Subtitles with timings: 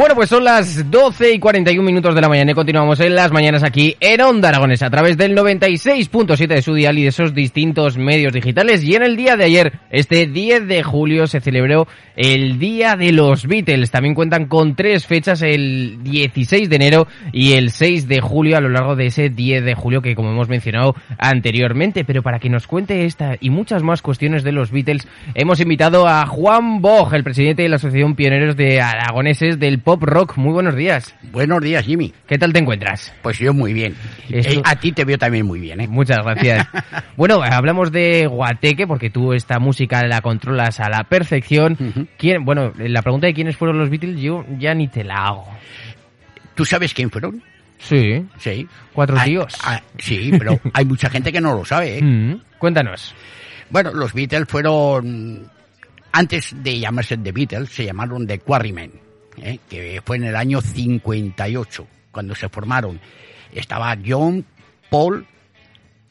[0.00, 3.30] Bueno, pues son las 12 y 41 minutos de la mañana y continuamos en las
[3.32, 7.34] mañanas aquí en Onda Aragones a través del 96.7 de su dial y de esos
[7.34, 8.82] distintos medios digitales.
[8.82, 11.86] Y en el día de ayer, este 10 de julio, se celebró
[12.16, 13.90] el Día de los Beatles.
[13.90, 18.62] También cuentan con tres fechas, el 16 de enero y el 6 de julio a
[18.62, 22.06] lo largo de ese 10 de julio que como hemos mencionado anteriormente.
[22.06, 26.08] Pero para que nos cuente esta y muchas más cuestiones de los Beatles, hemos invitado
[26.08, 30.36] a Juan Bog, el presidente de la Asociación Pioneros de Aragoneses del Pop Rock.
[30.36, 31.16] Muy buenos días.
[31.32, 32.14] Buenos días, Jimmy.
[32.28, 33.12] ¿Qué tal te encuentras?
[33.22, 33.96] Pues yo muy bien.
[34.28, 35.88] Esto- Eh, a ti te veo también muy bien, ¿eh?
[35.88, 36.68] Muchas gracias.
[37.16, 42.06] bueno, hablamos de Guateque porque tú esta música la controlas a la perfección.
[42.18, 45.48] ¿Quién, bueno, la pregunta de quiénes fueron los Beatles yo ya ni te la hago.
[46.54, 47.42] ¿Tú sabes quién fueron?
[47.80, 48.68] Sí, Sí.
[48.92, 49.58] cuatro tíos.
[49.64, 52.02] ah, sí, pero hay mucha gente que no lo sabe, ¿eh?
[52.02, 53.12] Mm, Cuéntanos.
[53.70, 55.50] Bueno, los Beatles fueron...
[56.12, 58.92] Antes de llamarse The Beatles, se llamaron The Quarrymen,
[59.38, 59.58] ¿eh?
[59.68, 63.00] que fue en el año 58, cuando se formaron.
[63.52, 64.44] Estaba John,
[64.90, 65.26] Paul,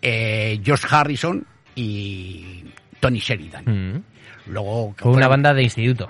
[0.01, 2.65] eh, George Harrison y
[2.99, 3.63] Tony Sheridan.
[3.65, 4.03] Mm.
[4.51, 6.09] Luego Fue una banda de instituto.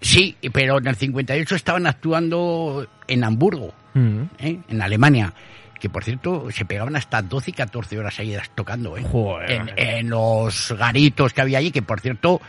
[0.00, 4.22] Sí, pero en el 58 estaban actuando en Hamburgo, Mm.
[4.38, 4.58] ¿eh?
[4.68, 5.32] en Alemania.
[5.80, 9.04] Que por cierto, se pegaban hasta 12 y 14 horas seguidas tocando, ¿eh?
[9.48, 12.40] En, en los garitos que había allí, que por cierto,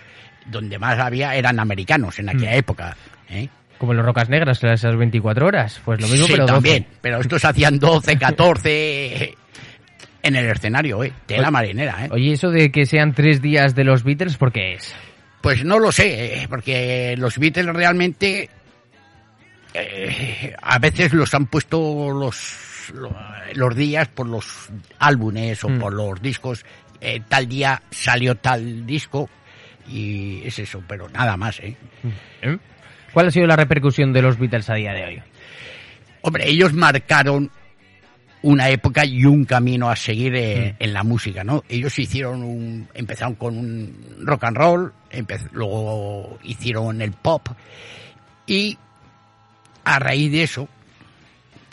[0.46, 2.60] donde más había eran americanos en aquella Mm.
[2.60, 2.98] época.
[3.30, 3.50] ¿eh?
[3.78, 5.82] Como los Rocas Negras, esas 24 horas.
[5.84, 6.54] Pues lo mismo, sí, pero 12.
[6.54, 6.88] también.
[7.02, 9.36] Pero estos hacían 12, 14
[10.24, 11.12] en el escenario, ¿eh?
[11.26, 12.10] Tela marinera, ¿eh?
[12.12, 14.96] Oye, eso de que sean tres días de los Beatles, ¿por qué es?
[15.42, 18.50] Pues no lo sé, eh, porque los Beatles realmente
[19.74, 23.16] eh, a veces los han puesto los, lo-
[23.56, 25.80] los días por los álbumes o Mm.
[25.80, 26.66] por los discos.
[27.02, 29.30] Eh, tal día salió tal disco
[29.88, 31.76] y es eso, pero nada más, ¿eh?
[32.42, 32.58] ¿Eh?
[33.16, 35.24] ¿Cuál ha sido la repercusión de los Beatles a día de hoy?
[36.20, 37.50] Hombre, ellos marcaron
[38.42, 41.64] una época y un camino a seguir eh, en la música, ¿no?
[41.70, 44.94] Ellos hicieron un, empezaron con un rock and roll,
[45.54, 47.48] luego hicieron el pop
[48.48, 48.78] y
[49.86, 50.68] a raíz de eso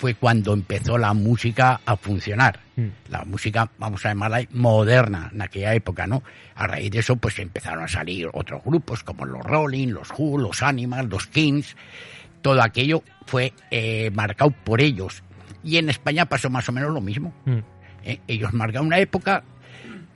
[0.02, 2.58] fue cuando empezó la música a funcionar.
[2.74, 2.88] Mm.
[3.08, 6.24] La música, vamos a llamarla moderna en aquella época, ¿no?
[6.56, 10.38] A raíz de eso, pues empezaron a salir otros grupos como los Rolling, los Who,
[10.38, 11.76] los Animals, los Kings.
[12.40, 15.22] Todo aquello fue eh, marcado por ellos.
[15.62, 17.32] Y en España pasó más o menos lo mismo.
[17.44, 17.58] Mm.
[18.02, 18.20] ¿eh?
[18.26, 19.44] Ellos marcaron una época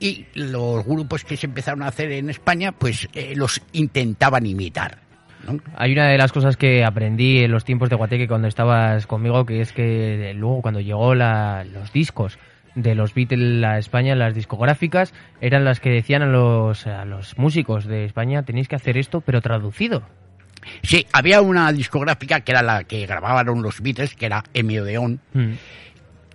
[0.01, 5.06] y los grupos que se empezaron a hacer en España, pues eh, los intentaban imitar.
[5.47, 5.59] ¿No?
[5.75, 9.45] Hay una de las cosas que aprendí en los tiempos de Guateque cuando estabas conmigo,
[9.45, 12.37] que es que luego cuando llegó la- los discos
[12.75, 17.37] de los Beatles a España, las discográficas, eran las que decían a los, a los
[17.37, 20.03] músicos de España, tenéis que hacer esto, pero traducido.
[20.83, 25.19] Sí, había una discográfica que era la que grababan los Beatles, que era Emi Odeón.
[25.33, 25.53] Mm.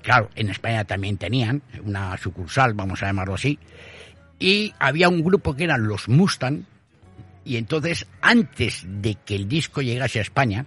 [0.03, 3.59] Claro, en España también tenían una sucursal, vamos a llamarlo así.
[4.41, 6.65] Y había un grupo que eran los Mustang.
[7.45, 10.67] Y entonces, antes de que el disco llegase a España,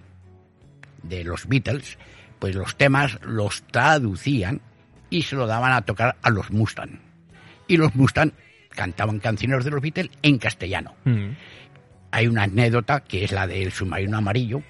[1.07, 1.97] de los Beatles,
[2.39, 4.61] pues los temas los traducían
[5.09, 6.99] y se lo daban a tocar a los Mustang.
[7.67, 8.33] Y los Mustang
[8.69, 10.95] cantaban canciones de los Beatles en castellano.
[11.05, 11.29] Mm.
[12.11, 14.61] Hay una anécdota que es la del submarino amarillo,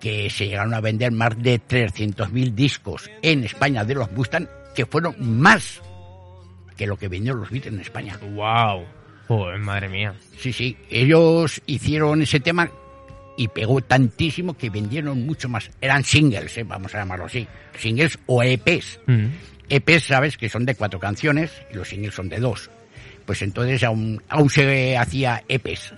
[0.00, 4.86] que se llegaron a vender más de 300.000 discos en España de los Mustang, que
[4.86, 5.80] fueron más
[6.76, 8.18] que lo que vendieron los Beatles en España.
[8.22, 8.84] ¡Wow!
[9.28, 10.14] Joder, madre mía.
[10.38, 12.70] Sí, sí, ellos hicieron ese tema
[13.36, 15.70] y pegó tantísimo que vendieron mucho más.
[15.80, 17.46] Eran singles, eh, vamos a llamarlo así.
[17.76, 19.00] Singles o EPs.
[19.06, 19.26] Mm.
[19.68, 22.70] EPs, sabes, que son de cuatro canciones y los singles son de dos.
[23.26, 25.92] Pues entonces aún, aún se hacía EPs.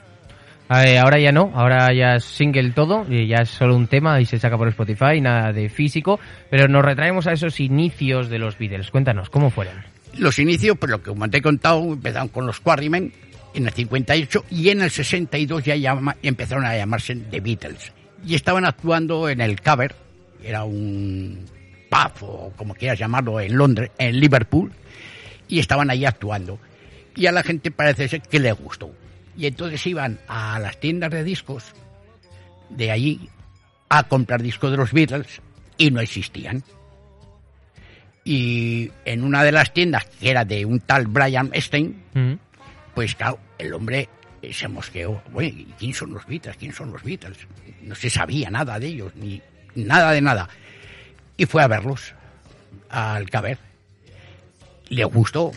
[0.68, 4.24] Ahora ya no, ahora ya es single todo, y ya es solo un tema y
[4.24, 8.56] se saca por Spotify, nada de físico, pero nos retraemos a esos inicios de los
[8.56, 8.92] Beatles.
[8.92, 9.74] Cuéntanos, ¿cómo fueron?
[10.20, 13.10] Los inicios, pues lo que como te he contado, empezaron con los Quarrymen
[13.54, 17.90] en el 58 y en el 62 ya empezaron a llamarse The Beatles.
[18.26, 19.94] Y estaban actuando en el Cover,
[20.44, 21.46] era un
[21.88, 24.70] pub o como quieras llamarlo en Londres, en Liverpool,
[25.48, 26.58] y estaban ahí actuando.
[27.16, 28.94] Y a la gente parece ser que le gustó.
[29.38, 31.64] Y entonces iban a las tiendas de discos
[32.68, 33.30] de allí
[33.88, 35.40] a comprar discos de los Beatles
[35.78, 36.62] y no existían
[38.24, 42.34] y en una de las tiendas, que era de un tal Brian Stein, Mm.
[42.94, 44.08] pues claro, el hombre
[44.42, 45.22] eh, se mosqueó.
[45.40, 46.56] ¿y ¿quién son los Beatles?
[46.56, 47.38] ¿Quién son los Beatles?
[47.82, 49.40] No se sabía nada de ellos, ni
[49.74, 50.48] nada de nada.
[51.36, 52.14] Y fue a verlos
[52.90, 53.58] al caber.
[54.88, 55.52] Le gustó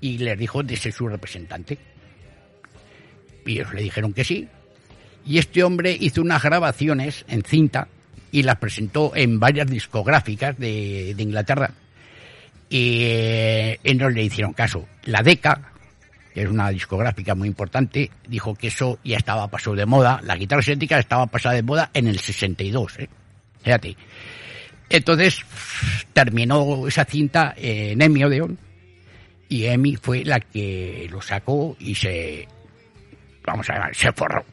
[0.00, 1.78] y les dijo de ser su representante.
[3.44, 4.48] Y ellos le dijeron que sí.
[5.24, 7.88] Y este hombre hizo unas grabaciones en cinta
[8.30, 11.70] y las presentó en varias discográficas de, de Inglaterra.
[12.68, 14.86] Y eh, no le hicieron caso.
[15.04, 15.72] La DECA,
[16.34, 20.20] que es una discográfica muy importante, dijo que eso ya estaba pasado de moda.
[20.24, 23.08] La guitarra eléctrica estaba pasada de moda en el 62, ¿eh?
[23.62, 23.96] Fíjate.
[24.88, 25.44] Entonces
[26.12, 28.58] terminó esa cinta en Emmy Odeon
[29.48, 32.46] y Emmy fue la que lo sacó y se,
[33.44, 34.44] vamos a ver, se forró.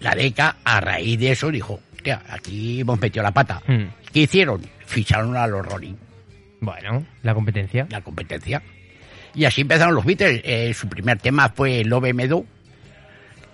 [0.00, 3.60] La DECA, a raíz de eso, dijo, hostia, aquí hemos metido la pata.
[3.66, 3.84] Mm.
[4.12, 4.62] ¿Qué hicieron?
[4.86, 5.94] Ficharon a los Rolling,
[6.60, 7.86] Bueno, la competencia.
[7.90, 8.62] la competencia.
[9.34, 10.40] Y así empezaron los Beatles.
[10.44, 12.44] Eh, su primer tema fue Love Me Do,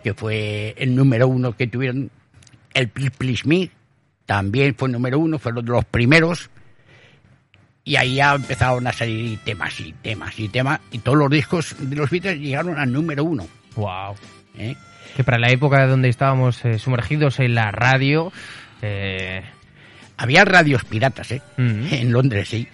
[0.03, 2.11] que fue el número uno que tuvieron.
[2.73, 3.70] El Please Please Me
[4.26, 6.50] también fue el número uno, fueron de los primeros.
[7.85, 10.81] Y ahí ya empezaron a salir temas y temas y temas.
[10.91, 13.47] Y todos los discos de los Beatles llegaron al número uno.
[13.76, 14.17] Wow.
[14.58, 14.75] ¿eh?
[15.17, 18.32] Que para la época donde estábamos eh, sumergidos en la radio,
[18.82, 19.43] eh,
[20.17, 21.43] Había radios piratas, ¿eh?
[21.56, 22.67] En Londres, sí.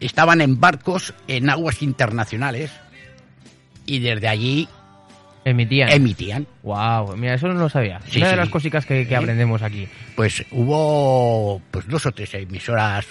[0.00, 2.70] Estaban en barcos en aguas internacionales
[3.86, 4.68] y desde allí
[5.44, 5.90] emitían.
[5.90, 6.46] emitían.
[6.62, 8.00] wow, mira, eso no lo sabía.
[8.08, 8.38] Sí, Una de sí.
[8.38, 9.88] las cositas que, que aprendemos aquí.
[10.14, 13.06] Pues hubo pues dos o tres emisoras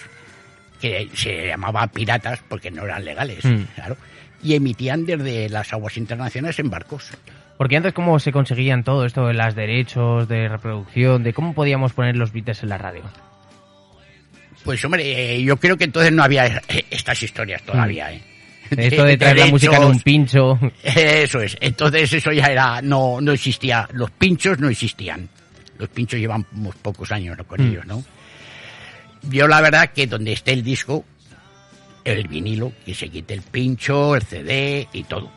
[0.82, 3.64] que se llamaban piratas porque no eran legales, Mm.
[3.76, 3.98] claro.
[4.44, 7.10] Y emitían desde las aguas internacionales en barcos.
[7.58, 11.24] Porque antes, ¿cómo se conseguían todo esto de los derechos de reproducción?
[11.24, 13.02] De cómo podíamos poner los beats en la radio.
[14.66, 18.22] Pues hombre, eh, yo creo que entonces no había eh, estas historias todavía, ¿eh?
[18.76, 20.60] Esto de traer la música en un pincho.
[20.84, 21.56] Eso es.
[21.62, 23.88] Entonces eso ya era, no, no existía.
[23.94, 25.30] Los pinchos no existían.
[25.78, 27.70] Los pinchos llevan unos pocos años con Mm.
[27.72, 28.04] ellos, ¿no?
[29.30, 31.06] Yo la verdad que donde esté el disco,
[32.04, 35.32] el vinilo, que se quite el pincho, el CD y todo.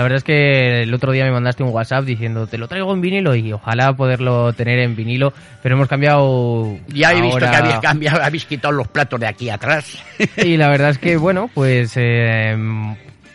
[0.00, 2.90] La verdad es que el otro día me mandaste un WhatsApp diciendo te lo traigo
[2.94, 6.74] en vinilo y ojalá poderlo tener en vinilo, pero hemos cambiado.
[6.88, 10.02] Ya he visto que habéis cambiado, habéis quitado los platos de aquí atrás.
[10.38, 12.56] Y la verdad es que, bueno, pues eh,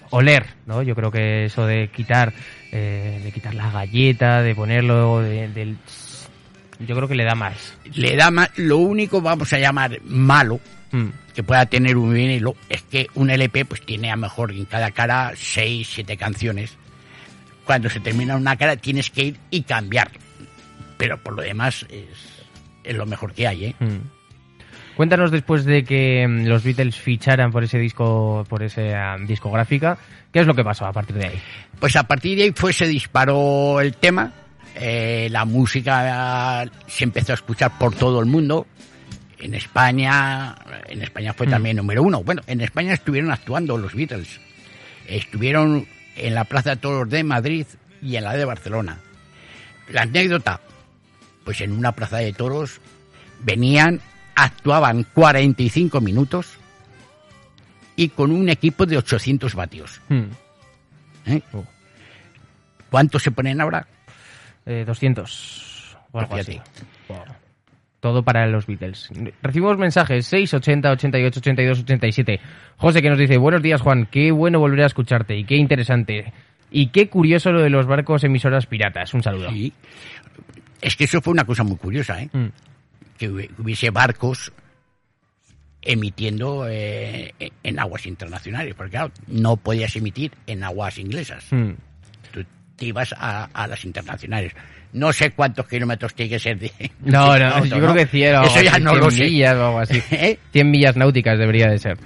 [0.09, 0.81] oler, ¿no?
[0.81, 2.33] Yo creo que eso de quitar,
[2.71, 5.77] eh, de quitar la galleta, de ponerlo de- del...
[6.79, 7.77] Yo creo que le da más.
[7.93, 10.59] Le da más, lo único vamos a llamar malo
[10.91, 11.09] Mm.
[11.35, 14.65] Que pueda tener un vinilo es que un LP pues tiene a lo mejor en
[14.65, 16.77] cada cara seis, siete canciones.
[17.65, 20.11] Cuando se termina una cara tienes que ir y cambiar.
[20.97, 22.45] Pero por lo demás es,
[22.83, 23.75] es lo mejor que hay, ¿eh?
[23.79, 24.15] Mm.
[24.95, 29.97] Cuéntanos después de que mm, los Beatles ficharan por ese disco, por esa discográfica,
[30.31, 31.41] ¿qué es lo que pasó a partir de ahí?
[31.79, 34.31] Pues a partir de ahí fue, se disparó el tema,
[34.75, 38.67] eh, la música se empezó a escuchar por todo el mundo.
[39.45, 40.55] En España,
[40.87, 41.49] en España fue Mm.
[41.51, 42.23] también número uno.
[42.23, 44.39] Bueno, en España estuvieron actuando los Beatles.
[45.07, 47.67] Estuvieron en la Plaza de Toros de Madrid
[48.01, 48.97] y en la de Barcelona.
[49.89, 50.59] La anécdota,
[51.43, 52.81] pues en una plaza de toros
[53.41, 54.01] venían,
[54.35, 56.57] actuaban 45 minutos
[57.95, 60.01] y con un equipo de 800 vatios.
[60.09, 60.23] Mm.
[61.27, 61.41] ¿eh?
[61.53, 61.63] Oh.
[62.89, 63.85] ¿Cuántos se ponen ahora?
[64.65, 66.59] Eh, 200 o algo así.
[67.09, 67.24] Wow.
[68.05, 69.09] Todo para los Beatles.
[69.41, 72.39] Recibimos mensajes 680 88 82 87.
[72.77, 76.31] José que nos dice, buenos días Juan, qué bueno volver a escucharte y qué interesante.
[76.69, 79.11] Y qué curioso lo de los barcos emisoras piratas.
[79.15, 79.49] Un saludo.
[79.49, 79.73] Sí.
[80.81, 82.29] Es que eso fue una cosa muy curiosa, ¿eh?
[82.31, 82.45] Mm.
[83.17, 84.53] Que hubi- hubiese barcos
[85.81, 87.33] emitiendo eh,
[87.63, 91.47] en aguas internacionales, porque claro, no podías emitir en aguas inglesas.
[91.49, 91.71] Mm.
[92.75, 94.53] Te ibas a, a las internacionales.
[94.93, 96.71] No sé cuántos kilómetros tiene que ser de...
[97.01, 99.11] No, de no, auto, yo creo que 100 o Eso ya así, no 100 lo
[99.11, 99.23] sé.
[99.25, 100.01] millas o algo así.
[100.11, 100.39] ¿Eh?
[100.51, 101.97] 100 millas náuticas debería de ser.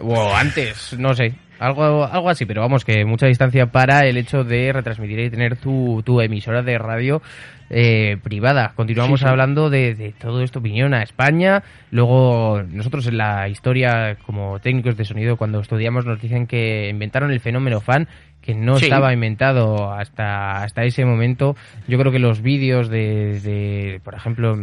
[0.00, 1.34] O antes, no sé.
[1.58, 5.56] Algo, algo así, pero vamos, que mucha distancia para el hecho de retransmitir y tener
[5.56, 7.22] tu, tu emisora de radio
[7.70, 8.72] eh, privada.
[8.76, 9.30] Continuamos Sí, sí.
[9.30, 11.62] hablando de, de todo esto, opinión a España.
[11.90, 17.30] Luego, nosotros en la historia, como técnicos de sonido, cuando estudiamos, nos dicen que inventaron
[17.30, 18.06] el fenómeno fan,
[18.46, 18.84] que no Sí.
[18.84, 21.56] estaba inventado hasta, hasta ese momento.
[21.88, 24.56] Yo creo que los vídeos de, de, por ejemplo,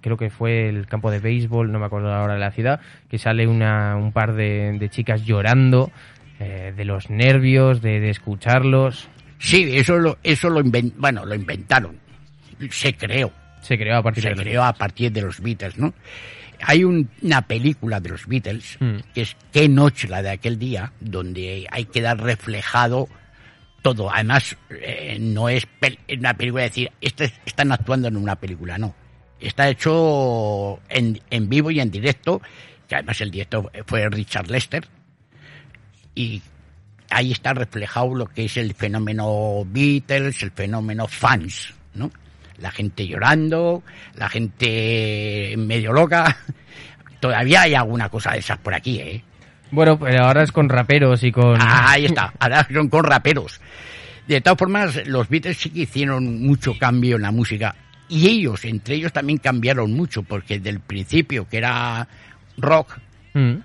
[0.00, 3.18] creo que fue el campo de béisbol, no me acuerdo ahora de la ciudad, que
[3.18, 5.92] sale una, un par de, de chicas llorando
[6.40, 9.08] eh, de los nervios, de, de escucharlos.
[9.38, 10.60] Sí, eso lo, eso lo,
[10.96, 11.96] bueno, lo inventaron.
[12.70, 13.30] Se creó.
[13.62, 15.94] Se creó a partir se de los- creó a partir de los Beatles, ¿no?
[16.62, 18.96] Hay un- una película de los Beatles, Mm.
[19.14, 23.08] que es Qué noche la de aquel día, donde hay que dar reflejado
[23.82, 24.12] todo.
[24.12, 25.66] Además, eh, no es
[26.18, 28.94] una película de decir, este- están actuando en una película, no.
[29.40, 32.42] Está hecho en, en vivo y en directo,
[32.86, 34.86] que además el director fue Richard Lester,
[36.14, 36.42] y
[37.08, 42.10] ahí está reflejado lo que es el fenómeno Beatles, el fenómeno fans, ¿no?
[42.58, 43.82] La gente llorando,
[44.14, 46.36] la gente medio loca.
[47.20, 49.24] Todavía hay alguna cosa de esas por aquí, ¿eh?
[49.72, 51.56] Bueno, pero ahora es con raperos y con...
[51.60, 53.60] Ah, ahí está, ahora son con raperos.
[54.26, 57.74] De todas formas, los Beatles sí que hicieron mucho cambio en la música.
[58.08, 62.06] Y ellos, entre ellos también cambiaron mucho, porque del principio, que era
[62.56, 62.98] rock,
[63.32, 63.58] Mm.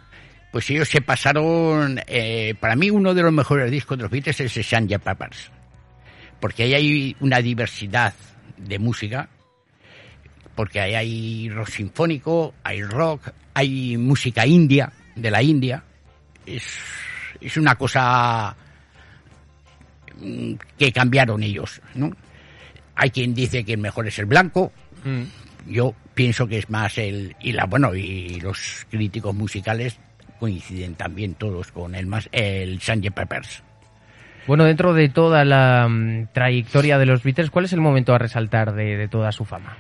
[0.51, 1.99] pues ellos se pasaron...
[2.05, 4.99] eh, para mí uno de los mejores discos de los Beatles es Sgt.
[5.03, 5.49] Peppers.
[6.39, 8.13] Porque ahí hay una diversidad
[8.57, 9.27] de música.
[10.53, 15.83] Porque ahí hay rock sinfónico, hay rock, hay música india, de la India.
[16.45, 16.77] Es,
[17.41, 18.55] es una cosa
[20.19, 22.11] mm, que cambiaron ellos, ¿no?
[22.95, 24.71] Hay quien dice que el mejor es el blanco,
[25.05, 25.23] Mm.
[25.67, 29.99] yo pienso que es más el y la bueno y los críticos musicales
[30.39, 33.11] coinciden también todos con el más el Sgt.
[33.13, 33.63] Peppers.
[34.47, 38.17] Bueno, dentro de toda la mm, trayectoria de los Beatles, ¿cuál es el momento a
[38.17, 39.77] resaltar de, de toda su fama?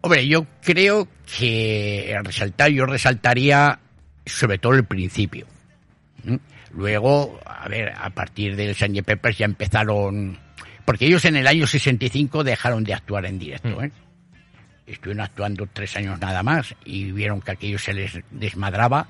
[0.00, 1.06] Hombre, yo creo
[1.38, 3.78] que resaltar yo resaltaría
[4.24, 5.46] sobre todo el principio.
[6.24, 6.36] ¿Mm?
[6.72, 9.02] Luego, a ver, a partir del Sgt.
[9.04, 10.38] Peppers ya empezaron
[10.90, 13.92] porque ellos en el año 65 dejaron de actuar en directo, ¿eh?
[14.88, 19.06] Estuvieron actuando tres años nada más y vieron que aquello se les desmadraba.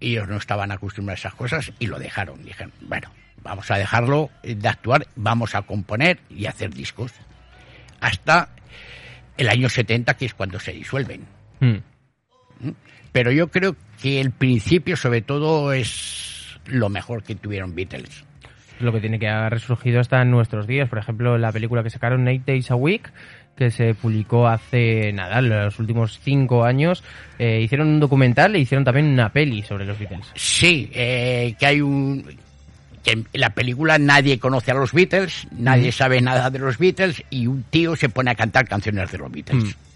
[0.00, 2.44] Ellos no estaban acostumbrados a esas cosas y lo dejaron.
[2.44, 3.10] Dijeron, bueno,
[3.42, 7.12] vamos a dejarlo de actuar, vamos a componer y hacer discos.
[8.00, 8.50] Hasta
[9.38, 11.26] el año 70, que es cuando se disuelven.
[11.60, 11.76] Mm.
[13.12, 18.24] Pero yo creo que el principio, sobre todo, es lo mejor que tuvieron Beatles.
[18.78, 20.88] Lo que tiene que haber resurgido hasta nuestros días.
[20.88, 23.10] Por ejemplo, la película que sacaron, Eight Days a Week,
[23.56, 27.04] que se publicó hace nada, los últimos cinco años.
[27.38, 30.26] Eh, hicieron un documental e hicieron también una peli sobre los Beatles.
[30.34, 32.24] Sí, eh, que hay un...
[33.04, 37.22] que en la película nadie conoce a los Beatles, nadie sabe nada de los Beatles
[37.28, 39.64] y un tío se pone a cantar canciones de los Beatles.
[39.64, 39.89] Mm.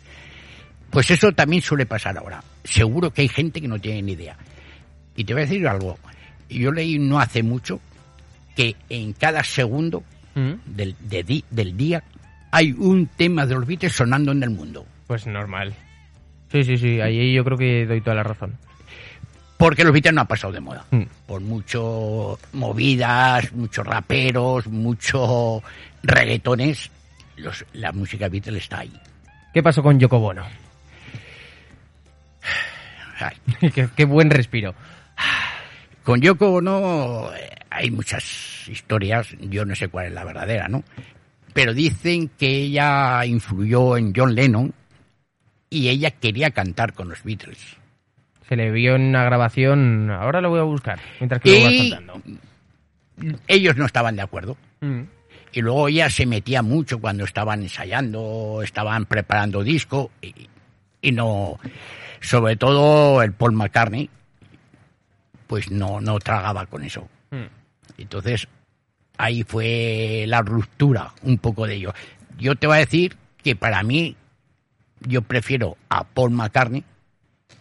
[0.95, 2.43] Pues eso también suele pasar ahora.
[2.65, 4.37] Seguro que hay gente que no tiene ni idea.
[5.17, 5.99] Y te voy a decir algo.
[6.49, 7.81] Yo leí no hace mucho
[8.57, 10.03] que en cada segundo
[10.37, 10.53] Mm.
[10.67, 12.03] del, de di- del día
[12.51, 14.85] hay un tema de los Beatles sonando en el mundo.
[15.07, 15.75] Pues normal.
[16.51, 18.57] Sí, sí, sí, ahí yo creo que doy toda la razón.
[19.57, 20.85] Porque los Beatles no han pasado de moda.
[20.91, 21.03] Mm.
[21.27, 25.63] Por mucho movidas, muchos raperos, mucho
[26.03, 26.91] reggaetones,
[27.37, 28.93] los, la música Beatles está ahí.
[29.53, 30.45] ¿Qué pasó con Yoko Bono?
[33.19, 34.75] Ay, qué, qué buen respiro.
[36.03, 40.83] Con Yoko Ono eh, hay muchas historias, yo no sé cuál es la verdadera, ¿no?
[41.53, 44.75] Pero dicen que ella influyó en John Lennon
[45.71, 47.77] y ella quería cantar con los Beatles.
[48.49, 51.73] Se le vio en una grabación, ahora lo voy a buscar, mientras que lo vas
[51.73, 52.23] Y contando.
[53.49, 54.57] ellos no estaban de acuerdo.
[54.81, 55.03] Mm.
[55.53, 60.35] Y luego ella se metía mucho cuando estaban ensayando, estaban preparando disco y,
[61.01, 61.59] y no,
[62.25, 64.09] sobre todo el Paul McCartney,
[65.47, 67.09] pues no, no tragaba con eso.
[67.31, 67.45] Mm.
[67.99, 68.49] Entonces,
[69.19, 71.95] ahí fue la ruptura un poco de ello.
[72.39, 74.17] Yo te voy a decir que para mí,
[75.01, 76.83] yo prefiero a Paul McCartney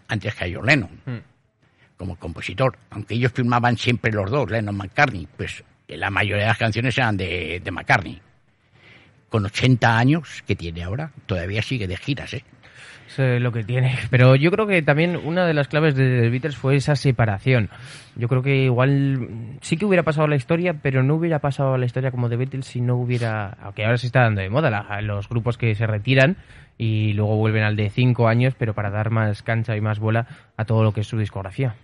[0.07, 1.17] antes que a John Lennon Mm.
[1.97, 6.57] como compositor, aunque ellos firmaban siempre los dos, Lennon McCartney, pues la mayoría de las
[6.57, 8.21] canciones eran de, de McCartney.
[9.29, 12.43] Con 80 años que tiene ahora, todavía sigue de giras, ¿eh?
[13.07, 13.97] Es lo que tiene.
[14.09, 17.69] Pero yo creo que también una de las claves de The Beatles fue esa separación.
[18.15, 21.85] Yo creo que igual sí que hubiera pasado la historia, pero no hubiera pasado la
[21.85, 23.57] historia como The Beatles si no hubiera...
[23.61, 26.37] Aunque ahora se está dando de moda la- los grupos que se retiran
[26.77, 30.27] y luego vuelven al de cinco años, pero para dar más cancha y más bola
[30.57, 31.75] a todo lo que es su discografía.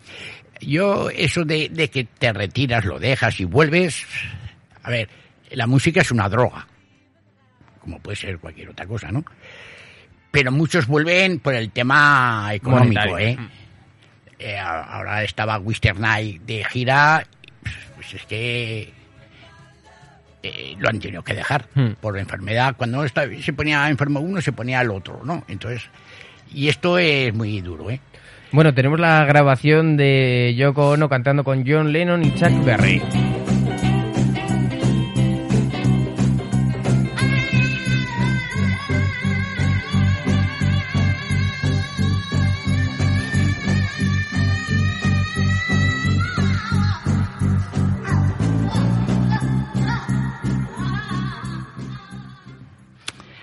[0.62, 4.06] Yo, eso de, de que te retiras, lo dejas y vuelves.
[4.84, 5.10] A ver,
[5.52, 6.68] la música es una droga,
[7.80, 9.24] como puede ser cualquier otra cosa, ¿no?
[10.32, 13.18] Pero muchos vuelven por el tema económico.
[13.18, 13.38] ¿eh?
[14.38, 17.26] Eh, a- ahora estaba Wister Night de gira,
[17.96, 18.94] pues es que
[20.44, 21.94] eh, lo han tenido que dejar Hmm.
[22.00, 22.76] por enfermedad.
[22.78, 25.44] Cuando está- se ponía enfermo uno, se ponía el otro, ¿no?
[25.50, 25.84] Entonces,
[26.54, 28.00] y esto es muy duro, ¿eh?
[28.52, 33.02] Bueno, tenemos la grabación de Yoko Ono cantando con John Lennon y Chuck Berry.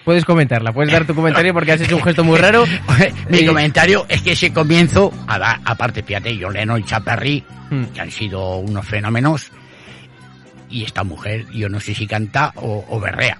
[0.06, 2.64] Puedes comentarla, puedes dar tu comentario porque has hecho un gesto muy raro.
[3.28, 7.86] Mi comentario es que ese comienzo, aparte, fíjate, John Lennon y Chaperry, Hmm.
[7.92, 9.50] que han sido unos fenómenos,
[10.70, 13.38] y esta mujer, yo no sé si canta o, o berrea.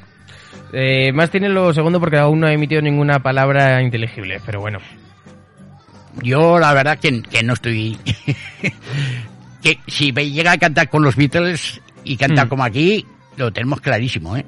[0.72, 4.80] Eh, más tiene lo segundo porque aún no ha emitido ninguna palabra inteligible, pero bueno.
[6.22, 7.96] Yo la verdad que, que no estoy...
[9.62, 12.48] que si me llega a cantar con los Beatles y cantar Mm.
[12.48, 14.44] como aquí, lo tenemos clarísimo, ¿eh?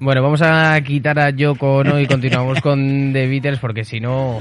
[0.00, 2.78] Bueno, vamos a quitar a Yoko Ono y continuamos con
[3.12, 4.40] The Beatles porque si no...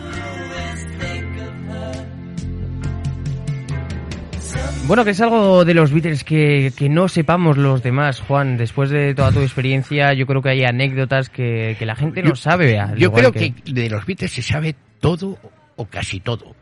[4.85, 8.55] Bueno, que es algo de los Beatles que, que no sepamos los demás, Juan.
[8.55, 12.29] Después de toda tu experiencia, yo creo que hay anécdotas que, que la gente no
[12.29, 12.79] Yo- sabe.
[12.97, 13.53] Yo creo que...
[13.65, 15.37] de los Beatles se sabe todo
[15.75, 16.55] o casi todo.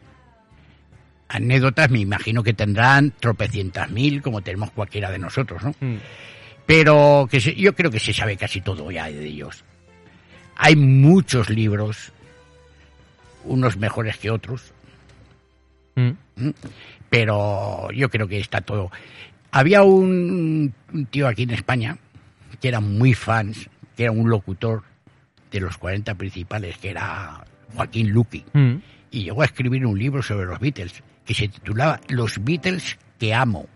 [1.28, 5.76] Anécdotas me imagino que tendrán tropecientas mil como tenemos cualquiera de nosotros, ¿no?
[5.80, 5.98] Mm.
[6.66, 9.64] Pero que se- yo creo que se sabe casi todo ya de ellos.
[10.58, 12.12] Hay muchos libros,
[13.44, 14.72] unos mejores que otros,
[15.96, 16.12] Mm.
[16.38, 16.54] ¿m?
[17.10, 18.92] pero yo creo que está todo.
[19.52, 21.98] Había un, un tío aquí en España
[22.60, 24.84] que era muy fans, que era un locutor
[25.52, 27.46] de los 40 principales, que era
[27.76, 28.76] Joaquín Luqui, Mm.
[29.12, 33.34] y llegó a escribir un libro sobre los Beatles, que se titulaba Los Beatles que
[33.34, 33.68] amo.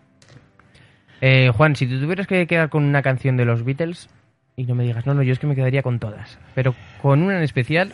[1.22, 4.10] Eh, Juan, si te tuvieras que quedar con una canción de los Beatles
[4.56, 7.22] y no me digas, no, no, yo es que me quedaría con todas, pero con
[7.22, 7.94] una en especial,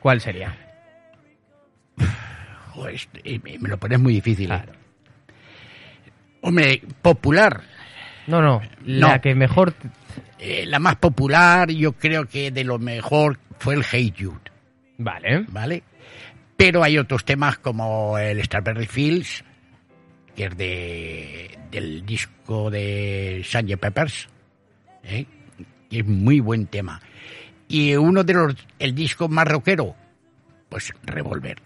[0.00, 0.54] ¿cuál sería?
[2.72, 3.00] Joder,
[3.42, 4.46] me lo pones muy difícil.
[4.46, 4.48] ¿eh?
[4.62, 4.72] Claro.
[6.42, 7.62] Hombre, popular.
[8.26, 9.20] No, no, la No.
[9.20, 9.74] que mejor...
[10.38, 14.38] Eh, la más popular, yo creo que de lo mejor fue el Hey Jude,
[14.98, 15.44] Vale.
[15.48, 15.82] ¿vale?
[16.58, 19.44] Pero hay otros temas como el Strawberry Fields,
[20.36, 23.76] que es de, del disco de Sgt.
[23.78, 24.28] Peppers,
[25.04, 25.24] ¿eh?
[25.90, 27.00] que es muy buen tema.
[27.68, 29.94] Y uno de los, el disco más rockero,
[30.68, 31.58] pues Revolver.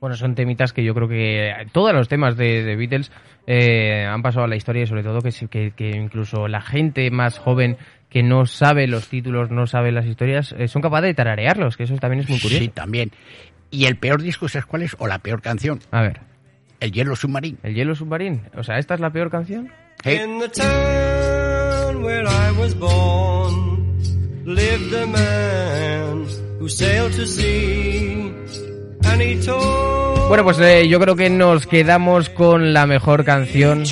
[0.00, 3.10] Bueno, son temitas que yo creo que todos los temas de, de Beatles
[3.46, 7.38] eh, han pasado a la historia y sobre todo que, que incluso la gente más
[7.38, 7.78] joven
[8.10, 11.84] que no sabe los títulos, no sabe las historias, eh, son capaces de tararearlos, que
[11.84, 12.62] eso también es muy curioso.
[12.62, 13.10] Sí, también.
[13.70, 14.94] Y el peor disco, ¿sabes cuál es?
[14.98, 16.20] O la peor canción, A ver,
[16.80, 17.58] el Hielo Submarino.
[17.62, 18.42] ¿el Yellow Submarine?
[18.56, 19.70] O sea, ¿esta es la peor canción?
[20.04, 23.98] In the town where I was born
[24.44, 26.26] lived a man
[26.60, 28.32] who sailed to sea
[29.04, 33.84] and he told Bueno, pues eh, yo creo que nos quedamos con la mejor canción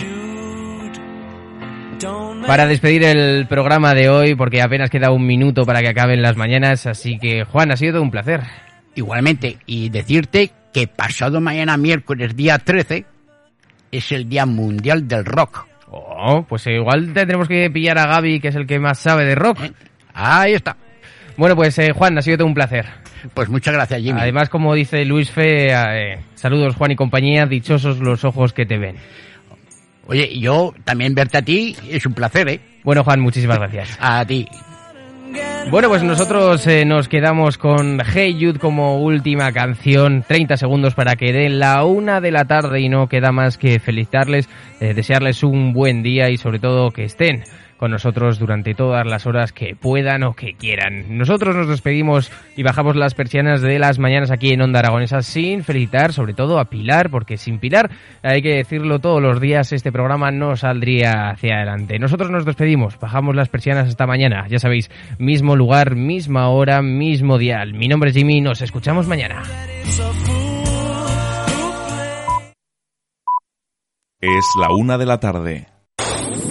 [2.47, 6.37] para despedir el programa de hoy, porque apenas queda un minuto para que acaben las
[6.37, 6.87] mañanas.
[6.87, 8.42] Así que, Juan, ha sido todo un placer.
[8.97, 13.07] Igualmente, y decirte que pasado mañana miércoles día 13
[13.93, 15.67] es el Día Mundial del Rock.
[15.89, 19.37] Oh, pues igual tendremos que pillar a Gaby, que es el que más sabe de
[19.37, 19.63] rock.
[19.63, 19.73] ¿eh?
[20.13, 20.77] Ahí está.
[21.37, 22.87] Bueno, pues eh, Juan, ha sido todo un placer.
[23.33, 24.21] Pues muchas gracias, Jimmy.
[24.21, 28.77] Además, como dice Luis Fe, eh, saludos Juan y compañía, dichosos los ojos que te
[28.77, 28.97] ven.
[30.09, 32.61] Oye, yo también verte a ti es un placer, ¿eh?
[32.83, 33.97] Bueno, Juan, muchísimas gracias.
[34.01, 34.49] A ti.
[35.71, 41.17] Bueno, pues nosotros eh, nos quedamos con Hey Jude como última canción, 30 segundos para
[41.17, 44.49] que den la una de la tarde y no queda más que felicitarles,
[44.81, 47.43] eh, desearles un buen día y sobre todo que estén
[47.77, 51.17] con nosotros durante todas las horas que puedan o que quieran.
[51.17, 55.65] Nosotros nos despedimos y bajamos las persianas de las mañanas aquí en Onda Aragonesa sin
[55.65, 57.91] felicitar sobre todo a Pilar, porque sin Pilar,
[58.23, 61.99] hay que decirlo todos los días, este programa no saldría hacia adelante.
[61.99, 67.39] Nosotros nos despedimos, bajamos las persianas hasta mañana, ya sabéis, mismo lugar, misma hora, mismo
[67.39, 67.75] dial.
[67.75, 69.43] Mi nombre es Jimmy, nos escuchamos mañana.
[74.21, 75.74] Es la una de la tarde.